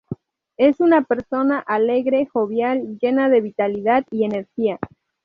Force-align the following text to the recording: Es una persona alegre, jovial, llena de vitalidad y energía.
Es 0.57 0.79
una 0.79 1.03
persona 1.03 1.59
alegre, 1.59 2.25
jovial, 2.25 2.97
llena 2.99 3.29
de 3.29 3.39
vitalidad 3.39 4.03
y 4.09 4.23
energía. 4.23 4.79